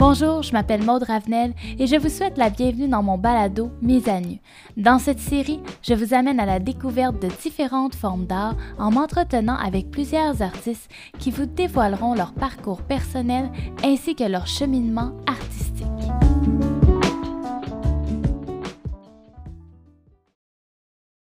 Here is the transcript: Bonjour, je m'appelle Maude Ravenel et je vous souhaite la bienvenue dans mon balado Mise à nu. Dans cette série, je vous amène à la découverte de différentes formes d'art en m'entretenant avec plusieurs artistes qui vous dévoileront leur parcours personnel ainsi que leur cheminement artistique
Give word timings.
Bonjour, 0.00 0.42
je 0.42 0.54
m'appelle 0.54 0.82
Maude 0.82 1.02
Ravenel 1.02 1.52
et 1.78 1.86
je 1.86 1.94
vous 1.96 2.08
souhaite 2.08 2.38
la 2.38 2.48
bienvenue 2.48 2.88
dans 2.88 3.02
mon 3.02 3.18
balado 3.18 3.70
Mise 3.82 4.08
à 4.08 4.18
nu. 4.18 4.38
Dans 4.78 4.98
cette 4.98 5.18
série, 5.18 5.60
je 5.82 5.92
vous 5.92 6.14
amène 6.14 6.40
à 6.40 6.46
la 6.46 6.58
découverte 6.58 7.20
de 7.20 7.28
différentes 7.42 7.94
formes 7.94 8.24
d'art 8.24 8.56
en 8.78 8.90
m'entretenant 8.90 9.58
avec 9.58 9.90
plusieurs 9.90 10.40
artistes 10.40 10.90
qui 11.18 11.30
vous 11.30 11.44
dévoileront 11.44 12.14
leur 12.14 12.32
parcours 12.32 12.80
personnel 12.80 13.50
ainsi 13.84 14.14
que 14.14 14.24
leur 14.24 14.46
cheminement 14.46 15.12
artistique 15.26 15.49